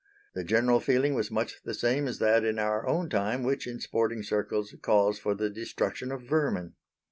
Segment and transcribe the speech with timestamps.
[0.33, 3.79] The general feeling was much the same as that in our own time which in
[3.79, 6.73] sporting circles calls for the destruction of vermin.